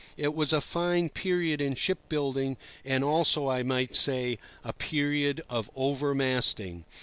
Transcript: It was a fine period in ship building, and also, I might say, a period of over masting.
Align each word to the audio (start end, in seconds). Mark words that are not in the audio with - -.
It 0.17 0.33
was 0.33 0.51
a 0.51 0.61
fine 0.61 1.09
period 1.09 1.61
in 1.61 1.75
ship 1.75 1.99
building, 2.09 2.57
and 2.83 3.03
also, 3.03 3.47
I 3.49 3.61
might 3.61 3.95
say, 3.95 4.39
a 4.63 4.73
period 4.73 5.43
of 5.47 5.69
over 5.75 6.15
masting. 6.15 6.85